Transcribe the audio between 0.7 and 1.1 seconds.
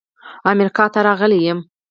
ته